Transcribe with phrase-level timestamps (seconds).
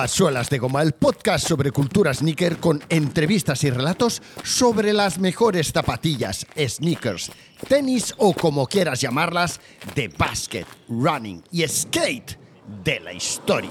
[0.00, 5.18] A Suelas de Goma, el podcast sobre cultura sneaker con entrevistas y relatos sobre las
[5.18, 7.30] mejores zapatillas, sneakers,
[7.68, 9.60] tenis o como quieras llamarlas,
[9.94, 12.38] de basket, running y skate
[12.82, 13.68] de la historia.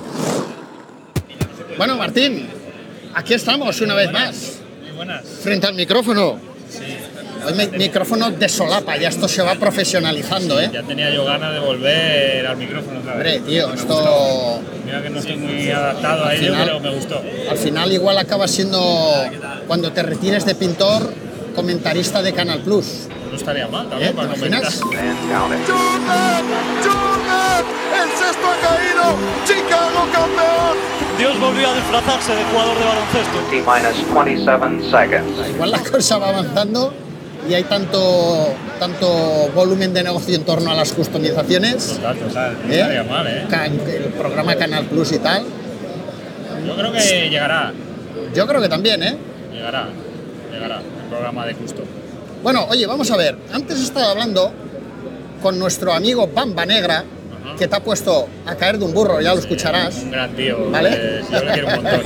[1.75, 2.47] Bueno, Martín,
[3.15, 5.25] aquí estamos una vez más, Muy buenas.
[5.25, 6.39] frente al micrófono.
[7.47, 10.69] El mi- micrófono de solapa, ya esto se va profesionalizando, ¿eh?
[10.73, 13.37] Ya tenía yo ganas de volver al micrófono otra vez.
[13.37, 14.61] Hombre, tío, esto gustó.
[14.85, 17.21] Mira que no estoy muy adaptado a Al ello, final- pero me gustó.
[17.49, 19.13] al final igual acaba siendo,
[19.67, 21.13] cuando te retires de pintor,
[21.55, 23.07] comentarista de Canal Plus.
[23.29, 23.89] No estaría mal ¿Eh?
[23.89, 24.63] también ¿Te para comentar.
[27.99, 29.15] ¡El sexto ha caído!
[29.45, 30.77] ¡Chicago campeón!
[31.17, 33.39] Dios volvió a disfrazarse de jugador de baloncesto.
[33.49, 35.49] T minus 27 seconds.
[35.49, 36.93] Igual la cosa va avanzando
[37.49, 41.95] y hay tanto, tanto volumen de negocio en torno a las customizaciones.
[41.95, 42.57] Total, total.
[42.63, 42.79] No ¿eh?
[42.79, 43.45] estaría mal, ¿eh?
[43.87, 45.43] El programa Canal Plus y tal.
[46.67, 47.73] Yo creo que llegará.
[48.35, 49.17] Yo creo que también, ¿eh?
[49.51, 49.87] Llegará.
[50.51, 50.77] Llegará.
[50.77, 51.83] El programa de Custo.
[52.43, 53.35] Bueno, oye, vamos a ver.
[53.51, 54.53] Antes estaba hablando
[55.41, 57.03] con nuestro amigo Bamba Negra,
[57.57, 60.03] que te ha puesto a caer de un burro, ya lo escucharás.
[60.03, 60.69] Un gran tío.
[60.69, 60.89] ¿Vale?
[60.93, 62.01] eh, yo le quiero un montón.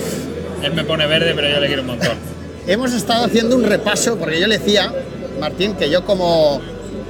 [0.62, 2.37] Él me pone verde, pero yo le quiero un montón.
[2.68, 4.92] Hemos estado haciendo un repaso, porque yo le decía,
[5.40, 6.60] Martín, que yo como,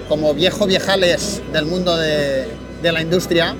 [0.08, 2.46] como viejo viejales del mundo de,
[2.80, 3.56] de la industria,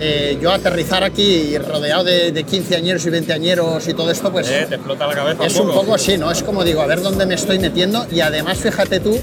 [0.00, 4.32] eh, yo aterrizar aquí rodeado de, de 15 añeros y 20 añeros y todo esto,
[4.32, 6.30] pues Eh, te explota la cabeza es un poco así, ¿no?
[6.30, 9.20] Es como digo, a ver dónde me estoy metiendo y además fíjate tú,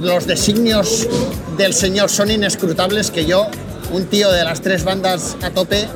[0.00, 1.08] los designios
[1.58, 3.48] del señor son inescrutables que yo,
[3.90, 5.88] un tío de las tres bandas a tope,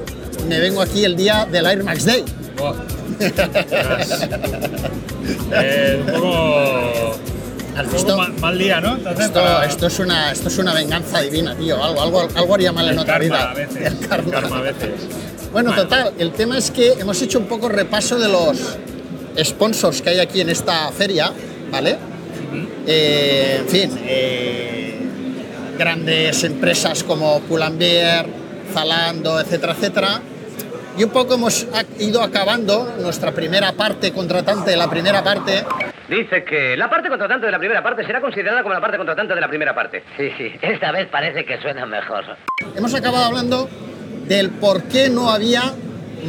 [0.49, 2.25] me vengo aquí el día del Air Max Day.
[2.59, 2.75] Buah.
[5.53, 7.17] Eh, un poco.
[7.97, 8.97] Esto- mal, mal día, ¿no?
[8.97, 11.83] Entonces, Esto, para- esto, es una, esto es una venganza divina, tío.
[11.83, 13.51] Algo, algo, algo haría mal en el otra karma vida.
[13.51, 13.77] a veces.
[13.93, 14.25] El karma.
[14.27, 14.91] el karma a veces.
[15.53, 18.77] Bueno, total, el tema es que hemos hecho un poco repaso de los
[19.43, 21.33] sponsors que hay aquí en esta feria,
[21.71, 21.97] ¿vale?
[22.87, 24.99] Eh, en fin, eh,
[25.79, 28.27] grandes empresas como Pull&Bear,
[28.75, 30.21] Zalando, etcétera, etcétera.
[31.01, 31.67] Y un poco hemos
[31.99, 35.65] ido acabando nuestra primera parte contratante, la primera parte,
[36.11, 39.35] Dice que la parte contratante de la primera parte será considerada como la parte contratante
[39.35, 40.03] de la primera parte.
[40.19, 42.25] Sí, sí, esta vez parece que suena mejor.
[42.77, 43.71] hemos acabado hablando
[44.27, 45.73] del por qué no había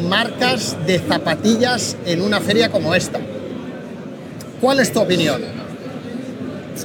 [0.07, 3.19] marcas de zapatillas en una feria como esta.
[4.61, 5.41] ¿Cuál es tu opinión?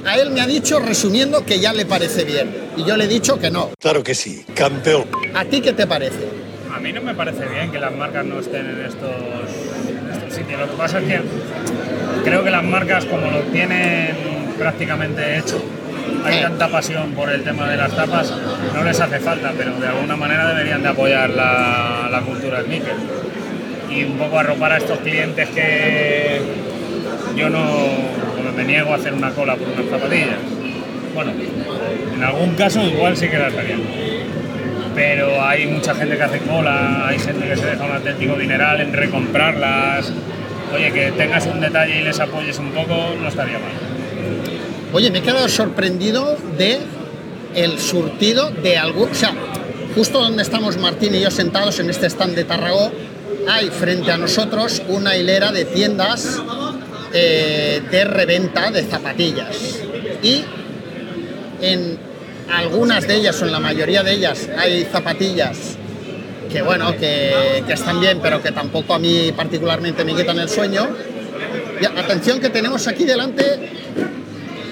[0.05, 2.53] A él me ha dicho, resumiendo, que ya le parece bien.
[2.77, 3.71] Y yo le he dicho que no.
[3.79, 5.05] Claro que sí, campeón.
[5.35, 6.46] ¿A ti qué te parece?
[6.77, 9.11] A mí no me parece bien que las marcas no estén en estos,
[9.89, 10.61] en estos sitios.
[10.61, 11.21] Lo que pasa es que
[12.23, 14.15] creo que las marcas, como lo tienen
[14.59, 15.59] prácticamente hecho,
[16.23, 18.31] hay tanta pasión por el tema de las tapas,
[18.75, 22.95] no les hace falta, pero de alguna manera deberían de apoyar la, la cultura sneaker.
[23.91, 26.43] Y un poco arropar a estos clientes que
[27.37, 27.65] yo no
[28.55, 30.41] me niego a hacer una cola por unas zapatillas.
[31.15, 31.33] Bueno,
[32.15, 33.77] en algún caso igual sí que las haría
[34.97, 38.81] pero hay mucha gente que hace cola, hay gente que se deja un auténtico dineral
[38.81, 40.11] en recomprarlas.
[40.75, 43.73] Oye, que tengas un detalle y les apoyes un poco, no estaría mal.
[44.95, 46.79] Oye, me he quedado sorprendido de
[47.55, 49.11] el surtido de algún...
[49.11, 49.35] O sea,
[49.95, 52.91] justo donde estamos Martín y yo sentados en este stand de Tarragó,
[53.49, 56.43] hay frente a nosotros una hilera de tiendas
[57.13, 59.81] eh, de reventa de zapatillas.
[60.23, 60.43] Y
[61.61, 62.06] en
[62.53, 65.77] algunas de ellas, o en la mayoría de ellas, hay zapatillas
[66.51, 70.49] que, bueno, que, que están bien, pero que tampoco a mí particularmente me quitan el
[70.49, 70.89] sueño.
[71.81, 73.71] Y atención que tenemos aquí delante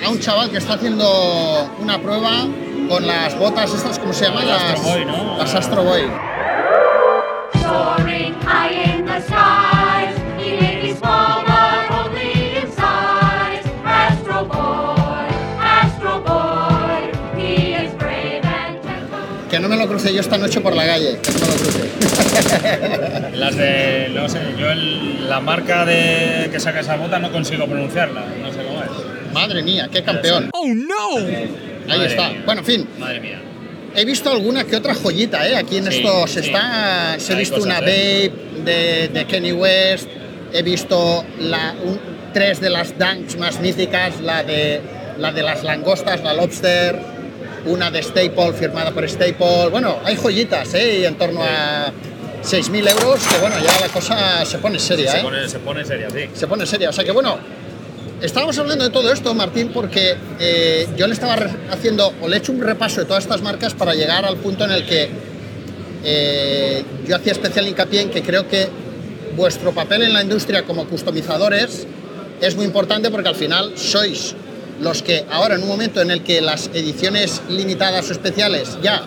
[0.04, 2.46] a un chaval que está haciendo una prueba
[2.88, 4.46] con las botas estas, ¿cómo se llaman?
[4.46, 5.38] Las Astro Boy, ¿no?
[5.38, 6.02] Las Astro Boy.
[20.04, 21.54] Que no me lo cruce yo esta noche por la calle, que no me lo
[21.54, 21.90] cruce.
[23.36, 27.66] Las de, no sé, yo el- la marca de que saca esa bota no consigo
[27.66, 29.32] pronunciarla, no sé cómo es.
[29.32, 30.50] Madre mía, qué campeón.
[30.52, 31.16] ¡Oh, no!
[31.18, 31.48] Ahí
[31.88, 32.28] Madre está.
[32.28, 32.42] mía.
[32.44, 33.40] Bueno, en fin, Madre mía.
[33.96, 35.56] he visto alguna que otra joyita, ¿eh?
[35.56, 36.40] Aquí en Sí, estos sí.
[36.40, 37.16] está...
[37.16, 38.30] He Hay visto cosas, una ¿eh?
[38.30, 40.08] Babe de, de Kenny West,
[40.52, 41.98] he visto la, un-
[42.32, 44.80] tres de las Dunks más míticas, la de,
[45.18, 46.98] la de las langostas, la Lobster,
[47.66, 49.68] una de Staple firmada por Staple.
[49.70, 51.00] Bueno, hay joyitas, ¿eh?
[51.00, 51.92] Y en torno a
[52.42, 55.22] 6.000 euros, que bueno, ya la cosa se pone seria, Se ¿eh?
[55.22, 56.28] pone, se pone seria, sí.
[56.34, 56.90] se pone seria.
[56.90, 57.38] O sea que bueno,
[58.20, 61.36] estábamos hablando de todo esto, Martín, porque eh, yo le estaba
[61.70, 64.64] haciendo, o le he hecho un repaso de todas estas marcas para llegar al punto
[64.64, 65.08] en el que
[66.04, 68.68] eh, yo hacía especial hincapié en que creo que
[69.36, 71.86] vuestro papel en la industria como customizadores
[72.40, 74.36] es muy importante porque al final sois
[74.80, 79.02] los que ahora en un momento en el que las ediciones limitadas o especiales ya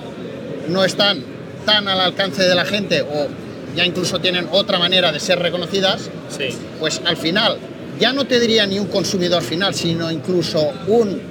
[0.70, 1.24] no están
[1.66, 3.28] tan al alcance de la gente o
[3.76, 6.50] ya incluso tienen otra manera de ser reconocidas, Sí.
[6.80, 7.58] pues al final
[8.00, 11.22] ya no te diría ni un consumidor final, sino incluso un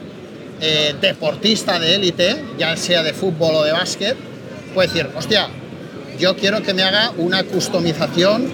[0.61, 4.17] eh, deportista de élite, ya sea de fútbol o de básquet,
[4.75, 5.49] puede decir, hostia,
[6.19, 8.51] yo quiero que me haga una customización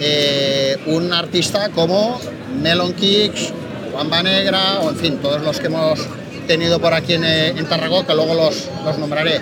[0.00, 2.20] eh, un artista como
[2.62, 3.52] Melon Kicks,
[3.92, 6.00] Juan Negra, o en fin, todos los que hemos
[6.46, 9.40] tenido por aquí en, eh, en que luego los, los nombraré.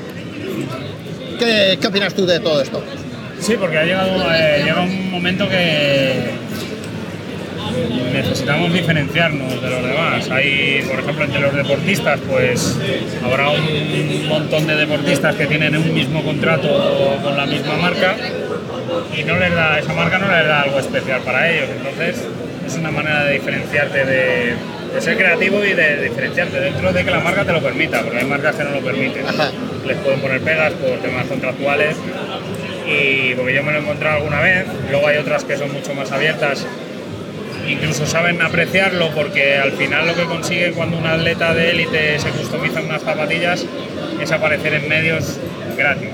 [1.38, 2.82] ¿Qué, ¿Qué opinas tú de todo esto?
[3.40, 6.30] Sí, porque ha llegado eh, llega un momento que
[8.12, 10.28] necesitamos diferenciarnos de los demás.
[10.30, 12.76] Hay, por ejemplo, entre los deportistas, pues
[13.24, 16.68] habrá un montón de deportistas que tienen un mismo contrato
[17.22, 18.16] con la misma marca
[19.16, 21.68] y no les da, esa marca no les da algo especial para ellos.
[21.76, 22.26] Entonces,
[22.68, 24.54] es una manera de diferenciarte, de,
[24.94, 28.18] de ser creativo y de diferenciarte dentro de que la marca te lo permita, porque
[28.18, 29.26] hay marcas que no lo permiten.
[29.26, 29.50] Ajá.
[29.86, 31.96] Les pueden poner pegas por temas contractuales
[32.86, 35.94] y porque yo me lo he encontrado alguna vez, luego hay otras que son mucho
[35.94, 36.66] más abiertas,
[37.66, 42.30] incluso saben apreciarlo porque al final lo que consigue cuando un atleta de élite se
[42.30, 43.64] customiza unas zapatillas
[44.22, 45.36] es aparecer en medios
[45.76, 46.08] gratis,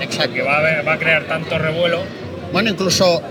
[0.00, 0.34] Exacto.
[0.34, 2.02] que va a, haber- va a crear tanto revuelo.
[2.52, 3.22] Bueno, incluso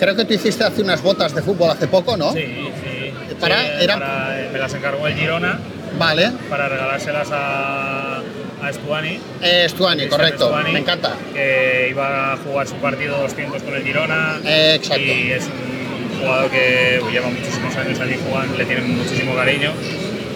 [0.00, 2.32] creo que tú hiciste hace unas botas de fútbol hace poco, ¿no?
[2.32, 3.34] Sí, sí.
[3.38, 5.58] Para- Sí, era- para- me las encargó el Girona
[5.98, 6.32] Vale.
[6.48, 8.16] para regalárselas a,
[8.62, 9.18] a Stuani.
[9.42, 10.46] Eh, Stuani, correcto.
[10.48, 11.14] Stuani, Me encanta.
[11.32, 14.38] Que iba a jugar su partido 200 con el Girona.
[14.44, 15.02] Eh, exacto.
[15.04, 19.72] Y es un jugador que lleva muchísimos años allí jugando, le tienen muchísimo cariño.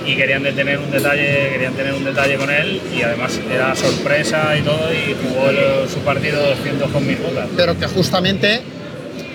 [0.07, 4.55] Y querían tener un detalle, querían tener un detalle con él y además era sorpresa
[4.57, 7.49] y todo y jugó el- su partido 200 con mis botas.
[7.57, 8.61] Pero que justamente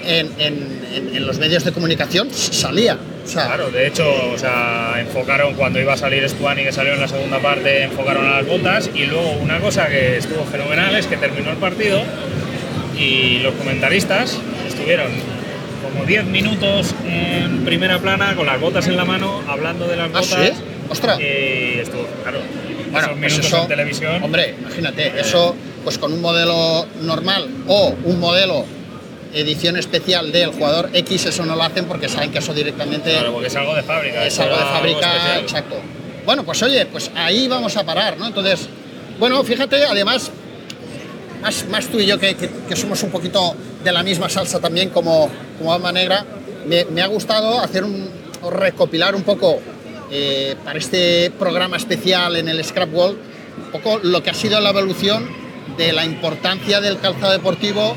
[0.09, 2.97] en, en- en- en los medios de comunicación salía.
[3.23, 6.93] O sea, Claro, de hecho, o sea, enfocaron cuando iba a salir Stuani, que salió
[6.93, 8.89] en la segunda parte, enfocaron a las botas.
[8.95, 12.01] Y luego una cosa que estuvo fenomenal es que terminó el partido
[12.97, 15.07] y los comentaristas estuvieron
[15.83, 20.07] como 10 minutos en primera plana con las botas en la mano, hablando de las
[20.13, 20.47] ¿Ah, botas.
[20.57, 20.63] sí?
[20.89, 21.19] ¡Ostras!
[21.19, 22.39] Y estuvo, claro,
[22.91, 24.23] Bueno, esos pues minutos eso, en televisión.
[24.23, 28.65] Hombre, imagínate, eso pues con un modelo normal o un modelo
[29.33, 33.33] edición especial del jugador X, eso no lo hacen porque saben que eso directamente Claro,
[33.33, 34.25] porque es algo de fábrica.
[34.25, 35.75] es algo de fábrica, exacto.
[36.25, 38.27] Bueno, pues oye, pues ahí vamos a parar, ¿no?
[38.27, 38.67] Entonces,
[39.19, 40.31] bueno, fíjate, además,
[41.41, 44.59] más, más tú y yo que, que- que somos un poquito de la misma salsa
[44.59, 46.25] también como, como alma negra,
[46.67, 48.09] me, me ha gustado hacer un,
[48.51, 49.59] recopilar un poco
[50.11, 53.17] eh, para este programa especial en el Scrap World,
[53.65, 55.27] un poco lo que ha sido la evolución
[55.77, 57.95] de la importancia del calzado deportivo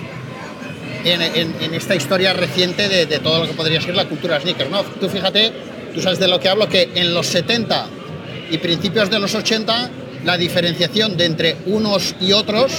[1.04, 4.70] en, esta historia reciente de, todo lo que podría ser la cultura sneaker.
[4.70, 4.82] ¿no?
[4.82, 5.52] Tú fíjate,
[5.94, 7.86] tú sabes de lo que hablo, que en los 70
[8.50, 9.90] y principios de los 80
[10.24, 12.72] la diferenciación de entre unos y otros,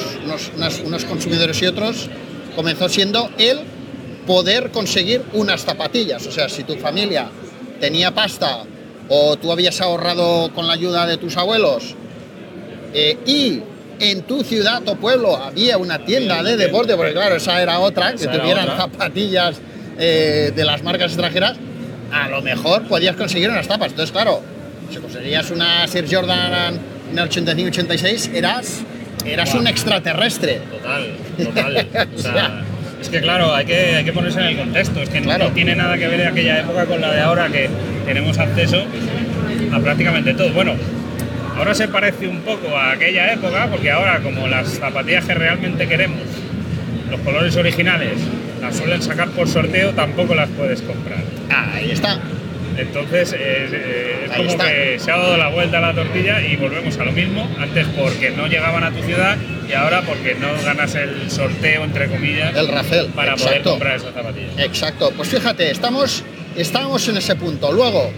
[0.86, 2.10] unos consumidores y otros,
[2.56, 3.60] comenzó siendo el
[4.26, 6.26] poder conseguir unas zapatillas.
[6.26, 7.30] O sea, si tu familia
[7.80, 8.64] tenía pasta
[9.10, 11.96] o tú habías ahorrado con la ayuda de tus abuelos
[12.94, 13.62] eh, y
[14.00, 18.14] en tu ciudad o pueblo había una tienda de deporte, porque claro, esa era otra,
[18.14, 18.78] que tuvieran otra.
[18.78, 19.58] zapatillas
[20.00, 21.58] eh, de las marcas extranjeras,
[22.12, 23.90] a lo mejor podías conseguir unas tapas.
[23.92, 24.42] Entonces, claro,
[24.92, 26.80] si conseguías una Sir Jordan
[27.12, 28.82] en el 85-86, eras,
[29.26, 30.62] eras un extraterrestre.
[30.72, 31.88] Total, total.
[32.16, 32.64] O sea,
[33.02, 35.02] es que claro, hay que, hay que ponerse en el contexto.
[35.02, 35.46] Es que no- Claro.
[35.50, 37.70] no tiene nada que ver aquella época con la de ahora que
[38.06, 38.78] tenemos acceso
[39.74, 40.50] a prácticamente todo.
[40.54, 40.74] Bueno,
[41.58, 45.88] ahora se parece un poco a aquella época porque ahora como las zapatillas que realmente
[45.88, 46.22] queremos,
[47.10, 48.18] los colores originales,
[48.62, 51.20] las suelen sacar por sorteo, tampoco las puedes comprar.
[51.50, 52.20] Ahí está.
[52.78, 54.68] Entonces eh, eh, es como está.
[54.68, 57.48] que se ha dado la vuelta a la tortilla y volvemos a lo mismo.
[57.60, 59.38] Antes porque no llegaban a tu ciudad
[59.70, 63.08] y ahora porque no ganas el sorteo, entre comillas, El Rafel.
[63.08, 64.58] para poder comprar esas zapatillas.
[64.58, 66.24] Exacto, pues fíjate, estamos,
[66.56, 67.72] estamos en ese punto.
[67.72, 68.12] Luego,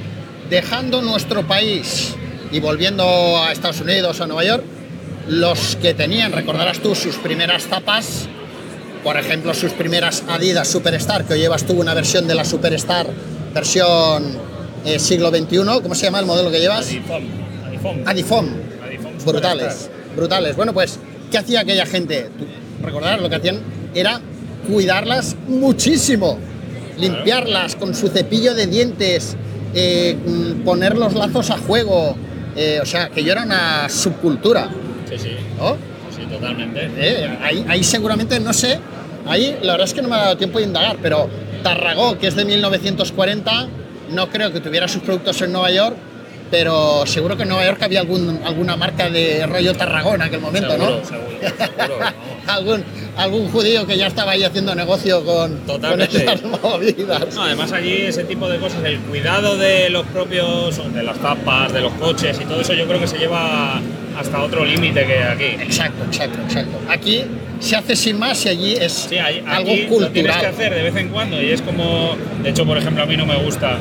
[0.49, 2.15] dejando nuestro país
[2.55, 3.03] y volviendo
[3.43, 4.63] a Estados Unidos, a Nueva York,
[5.27, 8.29] los que tenían, recordarás tú, sus primeras zapas,
[9.03, 13.07] por ejemplo, sus primeras Adidas Superstar, que hoy llevas tú una versión de la Superstar,
[13.53, 14.37] versión
[14.85, 16.87] eh, siglo XXI, ¿cómo se llama el modelo que llevas?
[16.87, 17.23] Adifom,
[17.65, 18.47] Adifom, Adifom.
[18.85, 20.55] Adifom Brutales, brutales.
[20.55, 20.97] Bueno, pues,
[21.29, 22.29] ¿qué hacía aquella gente?
[22.39, 22.45] Tú
[22.81, 23.59] Recordarás, lo que hacían
[23.93, 24.21] era
[24.71, 26.37] cuidarlas muchísimo,
[26.97, 29.35] limpiarlas con su cepillo de dientes,
[29.73, 32.15] eh, mm, poner los lazos a juego.
[32.55, 34.69] Eh, o sea, que yo era una subcultura,
[35.09, 35.77] Sí, sí, ¿no?
[36.15, 36.89] sí, totalmente.
[36.97, 37.37] ¿eh?
[37.41, 38.79] Ahí, ahí seguramente, no sé,
[39.27, 41.29] ahí la verdad es que no me ha dado tiempo de indagar, pero
[41.63, 43.67] Tarragó, que es de 1940,
[44.11, 45.95] no creo que tuviera sus productos en Nueva York,
[46.51, 50.41] pero seguro que en Nueva York había algún, alguna marca de rollo Tarragón en aquel
[50.41, 51.05] momento, Seguro, ¿no?
[51.05, 52.05] seguro, seguro.
[52.47, 52.83] algún,
[53.17, 57.33] algún judío que ya estaba ahí haciendo negocio con, con esas movidas.
[57.35, 61.73] No, además allí ese tipo de cosas, el cuidado de los propios, de las tapas,
[61.73, 63.79] de los coches y todo eso, yo creo que se lleva
[64.19, 65.43] hasta otro límite que aquí.
[65.63, 66.77] Exacto, exacto, exacto.
[66.89, 67.23] Aquí
[67.59, 70.45] se hace sin más y allí es Sí, ahí- algo aquí lo tienes que cultural.
[70.45, 73.25] hacer de vez en cuando y es como, de hecho, por ejemplo, a mí no
[73.25, 73.77] me gusta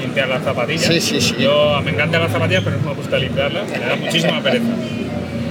[0.00, 0.84] limpiar las zapatillas.
[0.84, 1.34] Sí, sí, sí.
[1.38, 4.64] Yo me encantan las zapatillas, pero no me gusta limpiarlas, me da muchísima pereza.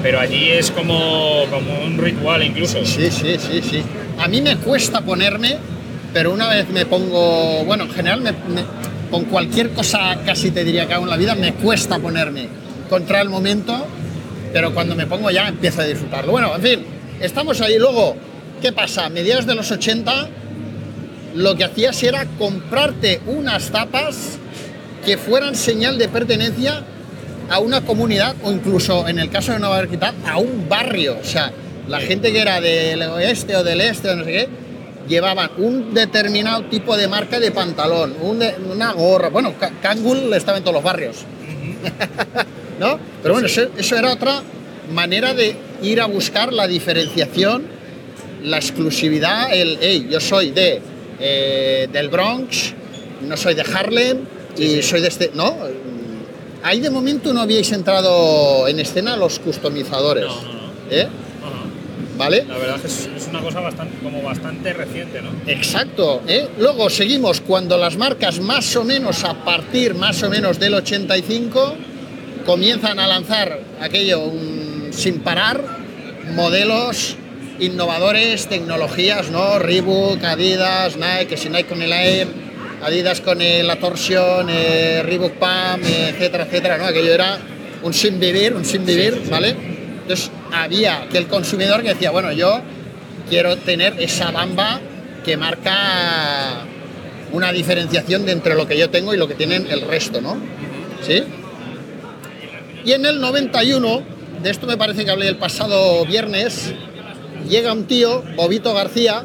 [0.02, 2.84] Pero allí es como, como un ritual incluso.
[2.86, 3.84] Sí, sí, sí, sí.
[4.20, 5.58] A mí me cuesta ponerme,
[6.14, 8.34] pero una vez me pongo, bueno, en general me-
[9.12, 12.48] con cualquier cosa casi te diría que hago en la vida, me cuesta ponerme
[12.90, 13.86] contra el momento,
[14.54, 16.32] pero cuando me pongo ya empiezo a disfrutarlo.
[16.32, 16.86] Bueno, en fin,
[17.20, 17.78] estamos ahí.
[17.78, 18.16] Luego,
[18.62, 19.06] ¿qué pasa?
[19.06, 20.30] A mediados de los 80,
[21.36, 24.38] lo que hacías era comprarte unas tapas
[25.06, 26.84] que fueran señal de pertenencia
[27.52, 31.18] a una comunidad o incluso en el caso de Nueva York a un barrio.
[31.22, 31.52] O sea,
[31.88, 34.48] la gente que era del oeste o del este o no sé qué,
[35.08, 39.30] llevaban un determinado tipo de marca de pantalón, un de- una gorra.
[39.30, 41.18] Bueno, Ka- Kangol estaba en todos los barrios.
[42.80, 42.98] ¿No?
[43.22, 44.42] Pero bueno, eso, eso era otra
[44.94, 47.64] manera de ir a buscar la diferenciación,
[48.44, 50.82] la exclusividad, el, hey, yo soy de,
[51.20, 52.74] eh, del Bronx,
[53.28, 54.20] no soy de Harlem
[54.58, 55.32] y soy de este...
[55.36, 55.56] ¿No?
[56.64, 60.26] Ahí de momento no habíais entrado en escena los customizadores.
[60.26, 60.60] No, no, no.
[60.92, 61.08] ¿eh?
[61.42, 62.18] No, no.
[62.18, 62.46] ¿Vale?
[62.48, 65.30] La verdad es que es, una cosa bastante, como bastante reciente, ¿no?
[65.48, 66.22] Exacto.
[66.28, 66.50] ¿eh?
[66.60, 71.76] Luego seguimos cuando las marcas más o menos a partir más o menos del 85
[72.46, 75.64] comienzan a lanzar aquello un- sin parar,
[76.36, 77.16] modelos
[77.60, 79.60] innovadores, tecnologías, ¿no?
[79.60, 82.28] Reebok, Adidas, Nike, que si Nike con el Air,
[82.84, 86.86] Adidas con la torsión, eh, Reebok Pam, etcétera, etcétera, ¿no?
[86.86, 87.38] Aquello era
[87.84, 89.56] un sin vivir, un sin vivir, ¿vale?
[90.02, 92.62] Entonces había que el consumidor que decía, bueno, yo
[93.30, 94.80] quiero tener esa bamba
[95.24, 96.66] que marca
[97.32, 100.38] una diferenciación de entre lo que yo tengo y lo que tienen el resto, ¿no?
[101.06, 101.24] ¿Sí?
[102.84, 104.02] Y en el 91,
[104.42, 106.74] de esto me parece que hablé el pasado viernes,
[107.48, 109.24] llega un tío, Bobito García,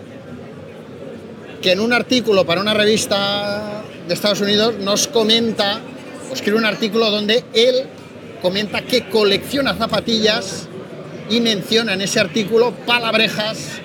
[1.66, 5.80] que en un artículo para una revista de Estados Unidos nos comenta,
[6.32, 7.88] escribe un artículo donde él
[8.40, 10.68] comenta que colecciona zapatillas
[11.28, 13.80] y menciona en ese artículo palabrejas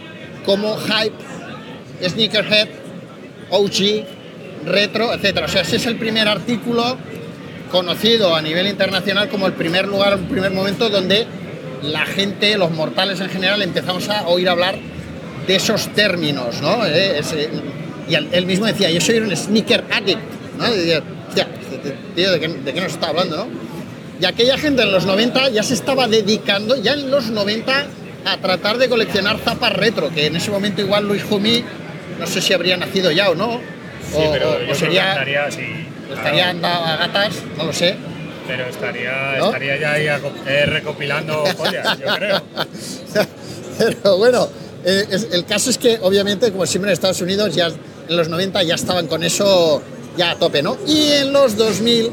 [0.45, 2.67] como hype, sneakerhead,
[3.49, 4.05] OG,
[4.67, 5.41] retro, etc.
[5.45, 6.99] O sea, ese es el primer artículo
[7.71, 11.25] conocido a nivel internacional como el primer lugar, el primer momento donde
[11.81, 14.77] la gente, los mortales en general, empezamos a oír hablar
[15.47, 16.85] de esos términos, ¿no?
[16.85, 17.49] Eh, ese-
[18.07, 20.19] y él, mismo decía, yo soy un sneaker addict,
[20.57, 20.73] ¿no?
[20.73, 21.01] Y decía,
[21.73, 23.47] este tío, ¿de qué, de qué nos está hablando, no?
[24.19, 27.85] Y aquella gente en los 90 ya se estaba dedicando, ya en los 90,
[28.25, 31.63] a tratar de coleccionar zapas retro, que en ese momento igual Luis Jumí,
[32.19, 33.59] no sé si habría nacido ya o no,
[34.11, 35.47] Sí, o, pero o- yo o creo que sería, estaría
[36.13, 37.95] estaría andado a gatas, no lo sé.
[38.47, 39.45] Pero estaría, ¿No?
[39.45, 40.07] estaría ya ahí
[40.45, 42.41] eh, recopilando joyas, yo creo.
[43.77, 44.49] Pero bueno,
[44.85, 48.29] eh, es- el caso es que obviamente, como siempre en Estados Unidos, ya en los
[48.29, 49.81] 90 ya estaban con eso
[50.17, 50.77] ya a tope, ¿no?
[50.87, 52.11] Y en los 2000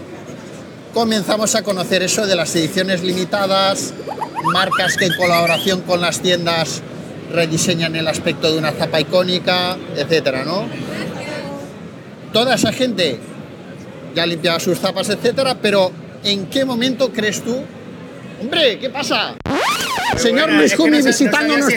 [0.94, 3.92] comenzamos a conocer eso de las ediciones limitadas,
[4.52, 6.82] marcas que en colaboración con las tiendas
[7.32, 10.66] rediseñan el aspecto de una zapa icónica, etcétera, ¿no?
[12.32, 13.18] Toda esa gente
[14.14, 15.90] ya limpiaba sus zapas, etcétera, pero
[16.24, 17.56] ¿en qué momento crees tú?
[18.40, 19.34] Hombre, ¿qué pasa?
[20.16, 21.76] Señor Luis Jumi no visitando sabía si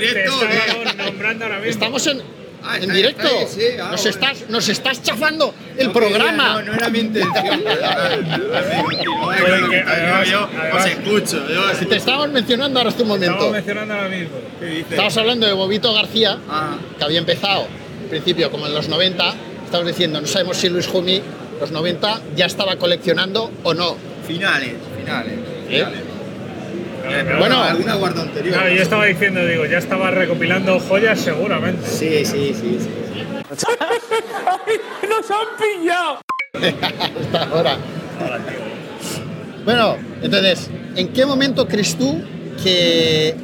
[0.00, 1.64] Te mismo.
[1.64, 2.22] Estamos en,
[2.64, 3.26] Ah, en directo.
[3.26, 4.10] está ahí, sí, ah, nos, bueno.
[4.10, 6.58] estás, nos estás chafando el No programa.
[6.58, 7.64] quería, No, no era mi intención.
[10.30, 11.48] Yo, os escucho.
[11.48, 13.32] Yo, Te estábamos mencionando ahora hace un momento.
[13.34, 14.36] Estamos mencionando ahora mismo.
[14.60, 14.90] ¿Qué dices?
[14.92, 17.62] Estabas hablando de Bobito García, Ah, que había empezado
[18.02, 19.34] al principio como en los 90.
[19.64, 21.20] Estabas diciendo, no sabemos si Luis Jumi,
[21.60, 23.96] los 90, ya estaba coleccionando o no.
[24.26, 25.32] finales, finales.
[25.68, 25.78] ¿Eh?
[25.78, 26.00] finales.
[27.02, 27.38] Claro, claro.
[27.38, 28.54] Bueno, alguna guarda anterior.
[28.54, 31.86] Claro, yo estaba diciendo, digo, ya estaba recopilando joyas seguramente.
[31.86, 32.78] Sí, sí, sí.
[32.80, 32.88] sí.
[37.22, 37.76] Hasta ahora.
[39.64, 42.20] Bueno, entonces, ¿en qué momento crees tú
[42.62, 43.34] que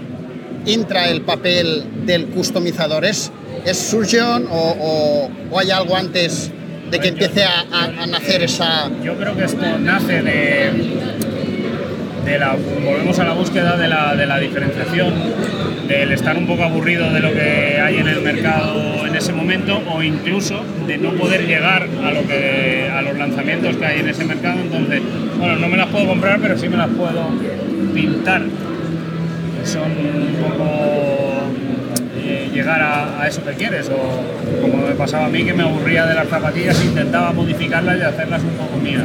[0.67, 3.05] entra el papel del customizador?
[3.05, 3.31] ¿Es,
[3.65, 6.51] es Surgeon o, o- o hay algo antes
[6.91, 8.91] de que empiece a, a- a nacer esa...
[9.03, 10.71] Yo creo que esto nace de,
[12.25, 15.15] de la, volvemos a la búsqueda de la, de la diferenciación,
[15.87, 19.81] del estar un poco aburrido de lo que hay en el mercado en ese momento
[19.91, 24.09] o incluso de no poder llegar a, lo que, a los lanzamientos que hay en
[24.09, 24.61] ese mercado.
[24.61, 25.01] Entonces,
[25.39, 27.29] bueno, no me las puedo comprar, pero sí me las puedo
[27.95, 28.43] pintar.
[29.65, 31.49] Son un poco
[32.17, 35.63] eh, llegar a, a eso que quieres o como me pasaba a mí que me
[35.63, 39.05] aburría de las zapatillas intentaba modificarlas y hacerlas un poco mías.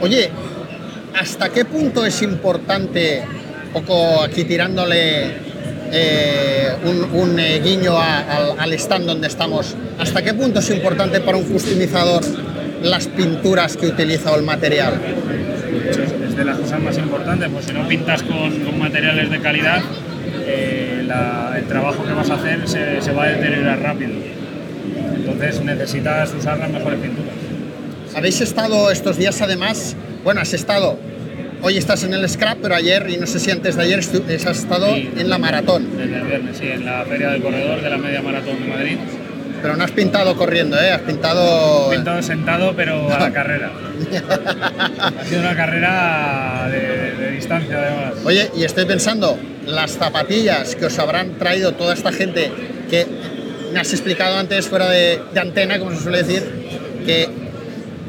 [0.00, 0.30] Oye,
[1.20, 3.22] ¿hasta qué punto es importante,
[3.72, 5.32] poco aquí tirándole
[5.92, 10.70] eh, un, un, eh, guiño a- al, al stand donde estamos, ¿hasta qué punto es
[10.70, 12.22] importante para un customizador
[12.82, 14.94] las pinturas que utiliza o el material?
[16.28, 19.80] es de las cosas más importantes, pues si no pintas con, con materiales de calidad,
[20.46, 24.12] eh, la- el trabajo que vas a hacer se, se va a deteriorar rápido.
[25.16, 27.32] Entonces necesitas usar las mejores pinturas.
[28.14, 30.98] Habéis estado estos días además, bueno, has estado,
[31.62, 34.22] hoy estás en el scrap, pero ayer y no sé si antes de ayer estu-
[34.46, 35.10] has estado Sí.
[35.16, 38.22] en la maratón, Desde el viernes, sí, en la Feria del Corredor de la Media
[38.22, 38.96] Maratón de Madrid.
[39.60, 40.90] pero no has pintado corriendo, ¿eh?
[40.92, 41.90] Has pintado...
[41.90, 43.72] Pintado sentado, pero a la carrera.
[45.00, 48.24] Ha sido una carrera de, de distancia, además.
[48.24, 52.52] Oye, y estoy pensando, las zapatillas que os habrán traído toda esta gente
[52.88, 53.06] que
[53.72, 56.42] me has explicado antes fuera de, de antena, como se suele decir,
[57.04, 57.28] que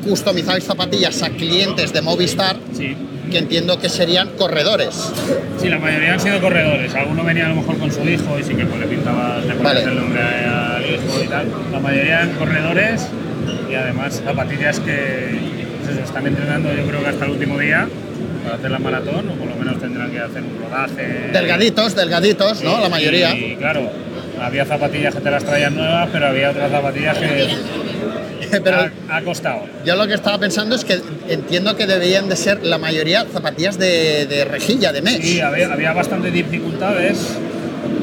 [0.08, 2.96] customizáis zapatillas a clientes de Movistar, Sí.
[3.32, 5.12] que entiendo que serían corredores.
[5.62, 6.94] Sí, la mayoría han sido corredores.
[6.96, 9.54] Alguno venía a lo mejor con su hijo y sí que pues, le pintaba, le
[9.56, 9.84] Vale.
[9.84, 11.48] el nombre al hijo y tal.
[11.72, 13.08] La mayoría eran corredores
[13.70, 15.38] y además zapatillas que
[15.86, 17.88] pues eso, están entrenando yo creo que hasta el último día
[18.44, 21.30] para hacer la maratón o por lo menos tendrán que hacer un rodaje.
[21.32, 22.80] Delgaditos, delgaditos, ¿no?
[22.82, 23.36] La mayoría.
[23.36, 23.92] Y claro,
[24.42, 27.48] había zapatillas que te las traían nuevas, pero había otras zapatillas que
[28.64, 29.66] Pero ha, ha costado.
[29.86, 33.78] yo lo que estaba pensando es que entiendo que deberían de ser la mayoría zapatillas
[33.78, 35.22] de, de rejilla, de mesh.
[35.22, 37.38] Sí, había, había bastantes dificultades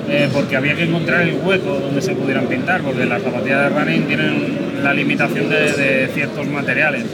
[0.09, 3.69] eh, porque había que encontrar el hueco donde se pudieran pintar, porque las zapatillas de
[3.81, 7.05] running tienen la limitación de, de ciertos materiales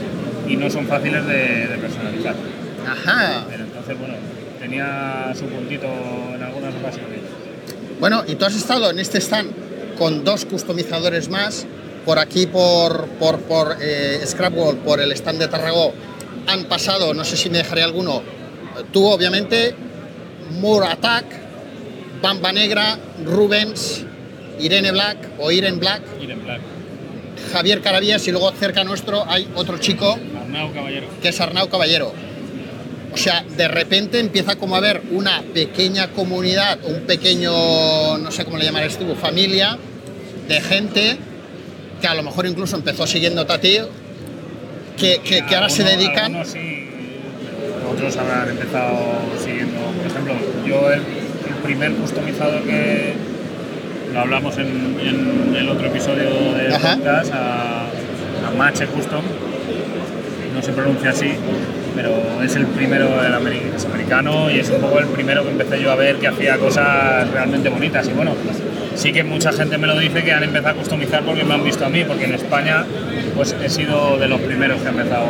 [0.47, 2.35] y no son fáciles de, de personalizar.
[2.87, 3.45] Ajá.
[3.49, 4.13] Pero entonces, bueno,
[4.59, 5.87] tenía su puntito
[6.35, 7.19] en algunas ocasiones.
[7.99, 9.49] Bueno, y tú has estado en este stand
[9.97, 11.65] con dos customizadores más,
[12.05, 15.93] por aquí por, por, por eh, Scrapwall, por el stand de Tarragó,
[16.47, 18.21] han pasado, no sé si me dejaré alguno,
[18.91, 19.75] tú obviamente,
[20.59, 21.25] Moore Attack,
[22.21, 24.05] Bamba Negra, Rubens,
[24.59, 26.01] Irene Black o Irene Black.
[27.51, 31.07] Javier Carabias y luego cerca nuestro hay otro chico Arnau Caballero.
[31.21, 32.13] que es Arnau Caballero.
[33.13, 38.43] O sea, de repente empieza como a haber una pequeña comunidad, un pequeño, no sé
[38.43, 39.77] cómo le llamarás tú, familia
[40.47, 41.17] de gente
[42.03, 43.77] que a lo mejor incluso empezó siguiendo a ti,
[44.97, 46.35] que, que, que ahora se dedican...
[46.35, 46.89] Algunos sí,
[47.89, 48.97] otros habrán empezado
[49.41, 49.79] siguiendo.
[49.79, 50.33] Por ejemplo,
[50.67, 53.13] yo el, el primer customizador que
[54.13, 56.97] lo hablamos en, en el otro episodio del Ajá.
[56.97, 59.23] podcast, a, a Mache Custom,
[60.53, 61.31] no se pronuncia así,
[61.95, 65.51] pero es el primero, el ameri- es americano y es un poco el primero que
[65.51, 68.05] empecé yo a ver que hacía cosas realmente bonitas.
[68.09, 68.35] Y bueno,
[68.95, 71.63] sí que mucha gente me lo dice que han empezado a customizar porque me han
[71.63, 72.85] visto a mí, porque en España
[73.35, 75.25] pues he sido de los primeros que ha empezado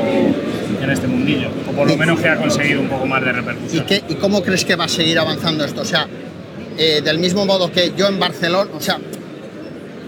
[0.82, 3.34] en este mundillo, o por lo menos que ha conseguido un poco más de ¿Y,
[3.34, 3.86] repercusión.
[3.86, 5.82] qué, ¿Y cómo crees que va a seguir avanzando esto?
[5.82, 6.08] O sea,
[6.78, 9.00] eh, del mismo modo que yo en Barcelona, o sea,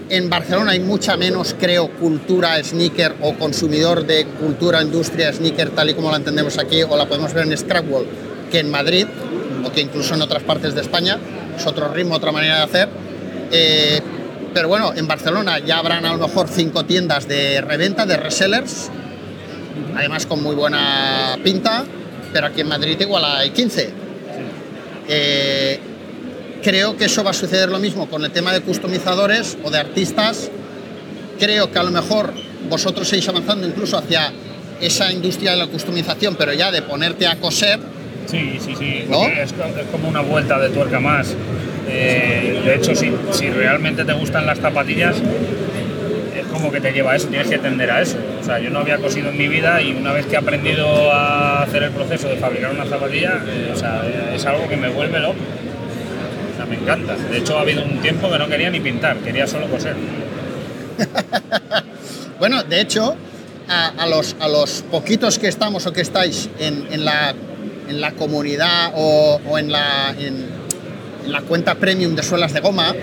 [0.08, 5.90] en Barcelona hay mucha menos, creo, cultura sneaker o consumidor de cultura, industria sneaker, tal
[5.90, 8.06] y como la entendemos aquí, o la podemos ver en Scrapwall,
[8.50, 9.06] que en Madrid,
[9.64, 11.18] o que incluso en otras partes de España.
[11.56, 12.88] Es otro ritmo, otra manera de hacer.
[13.50, 14.00] Eh,
[14.54, 18.90] pero bueno, en Barcelona ya habrán a lo mejor cinco tiendas de reventa, de resellers,
[19.94, 21.84] además con muy buena pinta,
[22.32, 23.90] pero aquí en Madrid igual hay 15.
[25.08, 25.80] Eh,
[26.62, 29.78] creo que eso va a suceder lo mismo con el tema de customizadores o de
[29.78, 30.50] artistas.
[31.38, 32.32] Creo que a lo mejor
[32.68, 34.32] vosotros seguís avanzando incluso hacia
[34.80, 37.78] esa industria de la customización, pero ya de ponerte a coser.
[38.26, 39.06] Sí, sí, sí.
[39.40, 41.34] Es, es como una vuelta de tuerca más.
[41.88, 45.16] Eh, de hecho, si, si realmente te gustan las zapatillas,
[46.36, 48.16] es como que te lleva a eso, tienes que tender a eso.
[48.40, 51.12] O sea, yo no había cosido en mi vida y una vez que he aprendido
[51.12, 54.02] a hacer el proceso de fabricar una zapatilla, eh, o sea,
[54.34, 55.36] es algo que me vuelve loco.
[56.52, 57.14] O sea, me encanta.
[57.14, 59.94] De hecho, ha habido un tiempo que no quería ni pintar, quería solo coser.
[62.38, 63.16] Bueno, de hecho,
[63.66, 67.34] a, a los, a los poquitos que estamos o que estáis en, en la,
[67.88, 70.46] en la comunidad o, o en, la, en,
[71.26, 72.94] la cuenta premium de suelas de goma,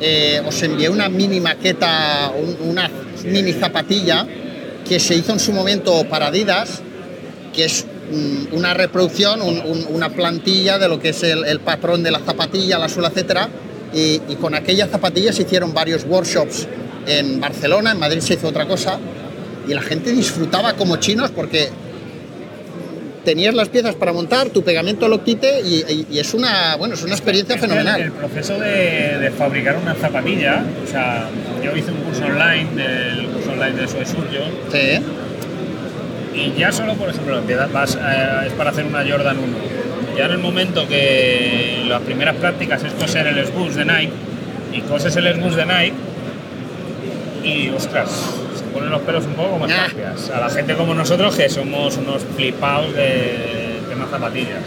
[0.00, 2.90] eh, os envié una mini maqueta, un- una
[3.24, 4.26] mini zapatilla
[4.86, 6.80] que se hizo en su momento para Adidas,
[7.54, 11.60] que es mm, una reproducción, un- un- una plantilla de lo que es el, el
[11.60, 13.48] patrón de la zapatilla, la suela, etcétera.
[13.94, 16.66] Y, y con aquella zapatilla se hicieron varios workshops
[17.06, 18.98] en Barcelona, en Madrid se hizo otra cosa,
[19.68, 21.70] y la gente disfrutaba como chinos porque
[23.26, 26.94] tenías las piezas para montar, tu pegamento lo quite y, y- y es una, bueno,
[26.94, 28.00] es una experiencia fenomenal.
[28.00, 31.28] El, el proceso de, de fabricar una zapatilla, o sea,
[31.62, 34.40] yo hice un curso online, el curso online de Soy Suryo,
[34.72, 35.02] Sí.
[36.34, 40.16] y ya solo, por ejemplo, vas, eh, es para hacer una Jordan 1.
[40.16, 44.12] Ya en el momento que las primeras prácticas es coser el Sbus de Nike,
[44.72, 45.92] y coses el Sbus de Nike,
[47.44, 48.08] y ostras,
[48.72, 50.30] ponen los pelos un poco como escarpias.
[50.30, 54.62] A la gente como nosotros que somos unos flipados de tema zapatillas.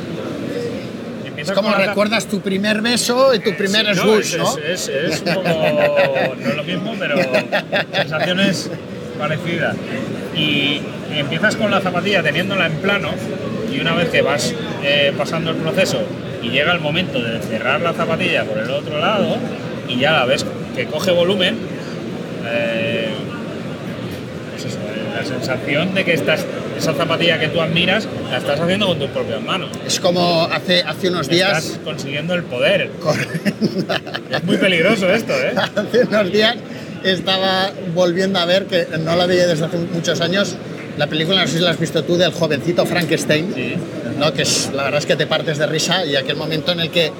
[1.37, 4.57] Es como recuerdas tu primer beso y tu primer Sí, no, swoosh, es, ¿no?
[4.57, 7.15] Es, es- es un poco, no es lo mismo, pero
[7.93, 8.69] sensaciones
[9.17, 9.75] parecidas.
[10.35, 10.81] Y
[11.15, 13.09] empiezas con la zapatilla teniéndola en plano
[13.73, 16.01] y una vez que vas eh, pasando el proceso
[16.43, 19.37] y llega el momento de cerrar la zapatilla por el otro lado
[19.87, 21.57] y ya la ves que coge volumen,
[22.47, 22.98] eh,
[24.61, 24.77] pues
[25.15, 26.45] la sensación de que estás,
[26.77, 29.69] esa zapatilla que tú admiras la estás haciendo con tus propias manos.
[29.85, 31.65] Es como hace, hace unos días.
[31.65, 32.91] Estás consiguiendo el poder.
[32.99, 33.93] Correcto.
[34.29, 35.53] Es muy peligroso esto, ¿eh?
[35.75, 36.55] hace unos días
[37.03, 40.55] estaba volviendo a ver, que no la veía desde hace muchos años,
[40.97, 43.75] la película, no sé si la has visto tú, del jovencito Frankenstein, Sí.
[44.17, 44.33] ¿no?
[44.33, 46.89] que es, la verdad es que te partes de risa y aquel momento en el
[46.89, 47.11] que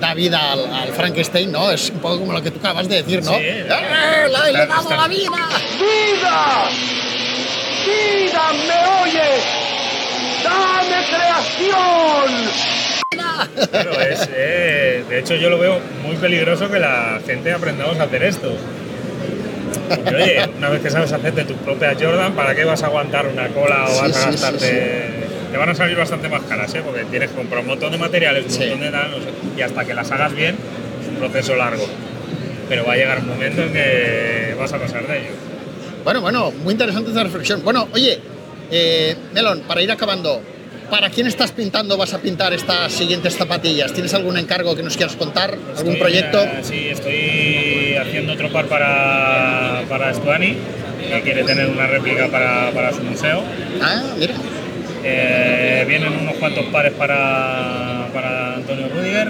[0.00, 1.70] da vida al, al Frankenstein, ¿no?
[1.70, 3.30] Es un poco como lo que tú acabas de decir, ¿no?
[3.32, 3.36] Sí.
[3.42, 5.30] ¡Eh, la- le he dado Está- la vida!
[5.78, 6.68] ¡Vida!
[7.86, 9.44] ¡Vida, me oyes!
[10.42, 12.50] ¡Dame creación!
[13.70, 18.04] Claro, es, eh, de hecho yo lo veo muy peligroso que la gente aprendamos a
[18.04, 18.52] hacer esto.
[19.88, 23.26] Porque, oye, una vez que sabes hacerte tus propias Jordan, ¿para qué vas a aguantar
[23.26, 25.23] una cola o Sí, vas a sí, sí, gastarte...?
[25.54, 26.82] Te van a salir bastante más caras, ¿eh?
[26.84, 28.58] Porque tienes que comprar un montón de materiales, un Sí.
[28.62, 30.56] montón de tal, no sé, y hasta que las hagas bien
[31.00, 31.86] es un proceso largo.
[32.68, 35.28] Pero va a llegar un momento en que vas a pasar de ello.
[36.02, 37.62] Bueno, bueno, muy interesante esta reflexión.
[37.62, 38.18] Bueno, oye,
[38.72, 40.40] eh, Melon, para ir acabando,
[40.90, 43.92] ¿para quién estás pintando, vas a pintar estas siguientes zapatillas?
[43.92, 45.52] ¿Tienes algún encargo que nos quieras contar?
[45.52, 46.42] ¿Algún Estoy, proyecto?
[46.42, 50.56] eh, sí, estoy haciendo otro par para, para Stuani,
[51.08, 53.44] que quiere tener una réplica para, para su museo.
[53.80, 54.34] Ah, mira.
[55.06, 59.28] Eh, vienen unos cuantos pares para, para Antonio Rudiger.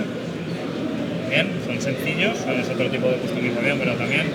[1.28, 4.30] Bien, son sencillos, es otro tipo de customización, pero también.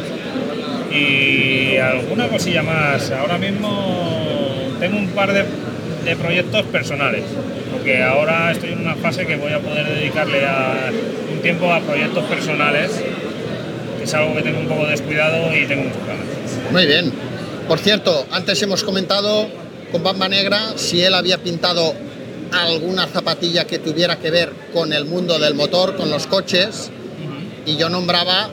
[0.91, 3.09] Y alguna cosilla más.
[3.11, 5.45] Ahora mismo tengo un par de,
[6.03, 7.23] de proyectos personales,
[7.71, 10.41] porque ahora estoy en una fase que voy a poder dedicarle
[11.31, 12.91] un tiempo a proyectos personales,
[13.97, 16.71] que es algo que tengo un poco descuidado y tengo muchas ganas.
[16.73, 17.13] Muy bien.
[17.69, 19.47] Por cierto, antes hemos comentado
[19.91, 21.93] con Bamba Negra si él había pintado
[22.51, 26.89] alguna zapatilla que tuviera que ver con el mundo del motor, con los coches,
[27.65, 28.49] y yo nombraba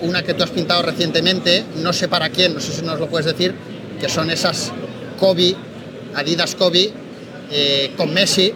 [0.00, 3.08] una que tú has pintado recientemente, no sé para quién, no sé si nos lo
[3.08, 3.54] puedes decir,
[4.00, 4.72] que son esas
[5.18, 5.54] Kobe,
[6.14, 6.92] Adidas Kobe,
[7.50, 8.52] eh, con Messi,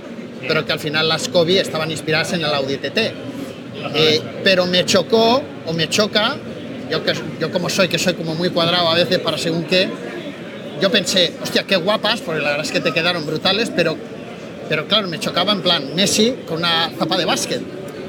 [0.47, 2.99] pero que al final las Kobe estaban inspiradas en el Audi TT.
[3.95, 6.37] Eh, pero me chocó o me choca,
[6.91, 9.89] yo, que, yo como soy, que soy como muy cuadrado a veces para según qué,
[10.81, 13.97] yo pensé, hostia, qué guapas, porque la verdad es que te quedaron brutales, pero,
[14.69, 17.61] pero claro, me chocaba en plan Messi con una zapa de básquet.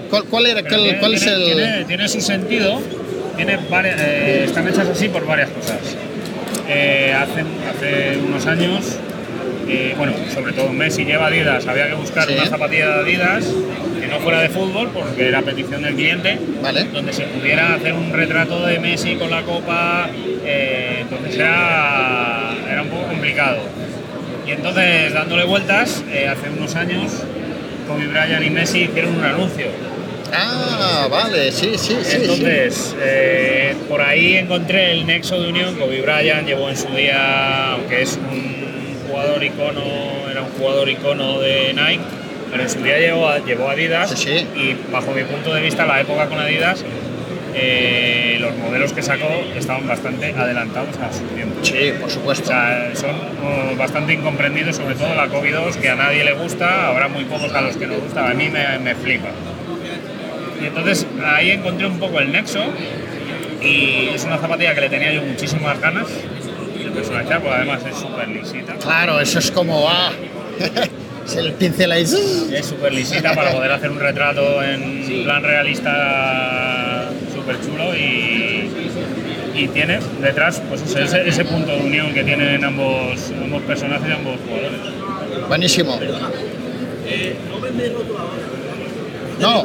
[0.09, 1.43] ¿Cuál, cuál era, cuál, tiene- cuál es tiene- el...?
[1.55, 2.79] Tiene, tiene su sentido,
[3.35, 5.77] tiene varias- eh, están hechas así por varias cosas.
[6.69, 8.85] Eh, hace, hace unos años,
[9.67, 12.33] eh, bueno, sobre todo Messi lleva Adidas, había que buscar Sí.
[12.35, 13.45] una zapatilla de Adidas
[14.13, 16.85] no fuera de fútbol, porque era petición del cliente, Vale.
[16.85, 20.09] donde se pudiera hacer un retrato de Messi con la copa,
[20.45, 23.59] eh, entonces era, era un poco complicado.
[24.47, 27.11] Y entonces, dándole vueltas, eh, hace unos años,
[27.87, 29.67] Kobe Bryant y Messi hicieron un anuncio
[30.35, 31.97] Ah, vale, sí, sí, sí.
[32.03, 32.17] sí.
[32.21, 35.75] entonces, eh, por ahí encontré el nexo de unión.
[35.75, 39.83] Kobe Bryant llevó en su día, aunque es un jugador icono,
[40.31, 42.01] era un jugador icono de Nike,
[42.53, 44.11] pero en su día llevó, a- llevó Adidas.
[44.11, 44.47] Sí, sí.
[44.55, 46.85] Y bajo mi punto de vista, la época con Adidas,
[47.55, 51.55] eh, los modelos que sacó estaban bastante adelantados a su tiempo.
[51.63, 52.47] Sí, por O supuesto.
[52.47, 57.07] sea, son bastante incomprendidos, sobre todo la Kobe 2, que a nadie le gusta, habrá
[57.09, 59.29] muy pocos a los que nos gusta, a mí me, me flipa.
[60.61, 62.63] Y entonces ahí encontré un poco el nexo
[63.61, 67.97] y es una zapatilla que le tenía yo muchísimas ganas de personalizar, porque además es
[67.97, 68.73] súper lisita.
[68.75, 69.87] Claro, eso es como...
[69.89, 70.11] Ah,
[71.25, 72.03] es el pincel ahí.
[72.03, 78.69] Es súper lisita para poder hacer un retrato en plan realista súper chulo y,
[79.55, 84.11] y tiene detrás pues ese, ese punto de unión que tienen ambos, ambos personajes y
[84.11, 85.47] ambos jugadores.
[85.47, 85.99] Buenísimo.
[89.39, 89.63] No,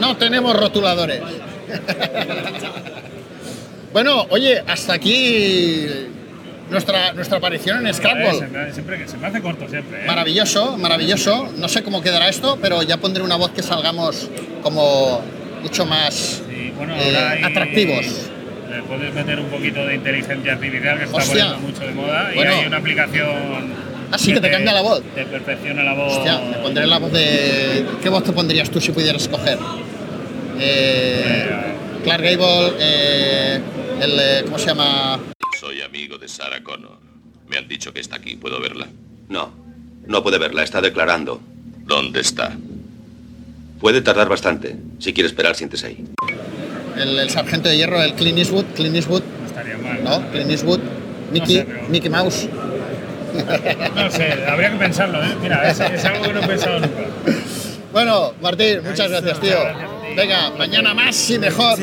[0.00, 1.20] no tenemos rotuladores.
[3.92, 6.08] bueno, oye, hasta aquí
[6.70, 8.32] nuestra, nuestra aparición en Scrabble.
[8.38, 10.02] se, me, siempre, que- se me hace corto siempre.
[10.02, 10.06] ¿eh?
[10.06, 11.48] Maravilloso, maravilloso.
[11.56, 14.28] No sé cómo quedará esto, pero ya pondré una voz que salgamos
[14.62, 15.20] como
[15.62, 16.42] mucho más
[16.76, 18.06] bueno, eh, atractivos.
[18.70, 22.30] Le puedes meter un poquito de inteligencia artificial que se está poniendo mucho de moda
[22.34, 22.52] Bueno.
[22.52, 23.84] y hay una aplicación.
[24.10, 25.02] Ah, sí, que te cambia la voz.
[25.14, 26.16] Te perfecciona la voz.
[26.16, 27.84] Hostia, me pondré la voz de.
[28.02, 29.58] ¿Qué voz te pondrías tú si pudieras escoger?
[30.58, 31.46] Eh,
[32.04, 33.60] Clark Gable, eh,
[34.00, 34.18] el.
[34.20, 35.18] eh, ¿Cómo se llama?
[35.64, 36.98] Soy amigo de Sarah Connor.
[37.48, 38.36] Me han dicho que está aquí.
[38.36, 38.86] ¿Puedo verla?
[39.30, 39.50] No.
[40.06, 40.62] No puede verla.
[40.62, 41.40] Está declarando.
[41.86, 42.52] ¿Dónde está?
[43.80, 44.76] Puede tardar bastante.
[44.98, 46.04] Si quiere esperar, siéntese ahí.
[46.98, 48.66] El, el sargento de hierro, el Clint Eastwood.
[48.76, 50.04] Clint Eastwood, No estaría mal.
[50.04, 50.30] ¿no?
[50.32, 50.80] Clint Eastwood.
[51.32, 52.46] Mickey, sé, pero- Mickey Mouse.
[53.96, 55.34] No sé, habría que pensarlo, ¿eh?
[55.40, 57.04] Mira, es, es algo que no he pensado nunca.
[57.90, 59.56] Bueno, Martín, muchas gracias, tío.
[60.14, 61.78] Venga, mañana más y mejor.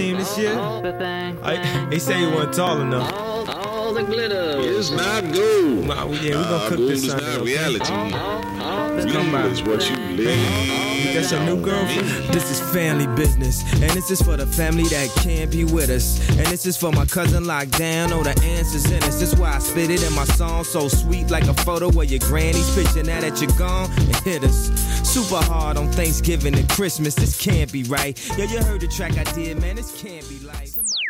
[4.02, 4.56] The glitter.
[4.60, 5.88] It's not gold.
[5.88, 7.26] Nah, well, yeah, we gonna cook this Sunday.
[7.26, 7.44] okay?
[7.44, 7.94] reality.
[7.94, 8.94] Uh-huh, uh-huh.
[8.94, 9.48] Let's come by.
[9.48, 12.34] what you You got your new girlfriend?
[12.34, 16.20] This is family business, and this is for the family that can't be with us.
[16.30, 19.20] And this is for my cousin locked down, oh, the answers in us.
[19.20, 22.20] That's why I spit it in my song, so sweet like a photo of your
[22.20, 23.04] granny's picture.
[23.04, 24.72] Now that you're gone, it hit us.
[25.08, 28.18] Super hard on Thanksgiving and Christmas, this can't be right.
[28.38, 30.68] Yo, you heard the track I did, man, this can't be like.
[30.68, 31.01] Somebody